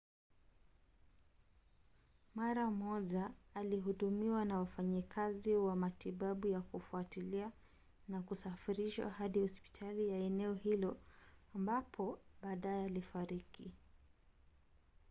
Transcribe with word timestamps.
mara 2.35 2.71
moja 2.71 3.31
alihudumiwa 3.53 4.45
na 4.45 4.57
wafanyikazi 4.59 5.55
wa 5.55 5.75
matibabu 5.75 6.47
ya 6.47 6.61
kufuatilia 6.61 7.51
na 8.07 8.21
kusafirishwa 8.21 9.09
hadi 9.09 9.39
hospitali 9.39 10.09
ya 10.09 10.17
eneo 10.17 10.53
hilo 10.53 10.97
ambapo 11.55 12.19
baadaye 12.41 12.85
alifariki 12.85 13.71